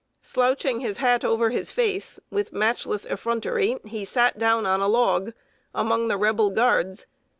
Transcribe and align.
Slouching 0.23 0.79
his 0.79 0.97
hat 0.97 1.23
over 1.23 1.51
his 1.51 1.69
face, 1.69 2.19
with 2.31 2.51
matchless 2.53 3.05
effrontery 3.05 3.77
he 3.85 4.03
sat 4.03 4.39
down 4.39 4.65
on 4.65 4.81
a 4.81 4.87
log, 4.87 5.31
among 5.75 6.07
the 6.07 6.17
Rebel 6.17 6.49
guards. 6.49 7.05